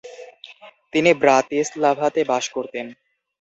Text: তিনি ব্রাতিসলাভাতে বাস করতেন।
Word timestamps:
তিনি 0.93 1.11
ব্রাতিসলাভাতে 1.21 2.21
বাস 2.31 2.45
করতেন। 2.55 2.85